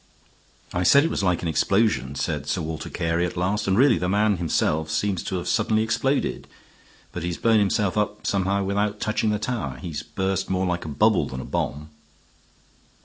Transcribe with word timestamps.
"I 0.73 0.81
said 0.81 1.03
it 1.03 1.11
was 1.11 1.21
like 1.21 1.43
an 1.43 1.47
explosion," 1.47 2.15
said 2.15 2.47
Sir 2.47 2.61
Walter 2.63 2.89
Carey 2.89 3.23
at 3.23 3.37
last. 3.37 3.67
"And 3.67 3.77
really 3.77 3.99
the 3.99 4.09
man 4.09 4.37
himself 4.37 4.89
seems 4.89 5.21
to 5.25 5.35
have 5.37 5.47
suddenly 5.47 5.83
exploded. 5.83 6.47
But 7.11 7.21
he 7.21 7.29
has 7.29 7.37
blown 7.37 7.59
himself 7.59 7.95
up 7.97 8.25
somehow 8.25 8.63
without 8.63 8.99
touching 8.99 9.29
the 9.29 9.37
tower. 9.37 9.77
He's 9.79 10.01
burst 10.01 10.49
more 10.49 10.65
like 10.65 10.85
a 10.85 10.87
bubble 10.87 11.27
than 11.27 11.39
a 11.39 11.45
bomb." 11.45 11.91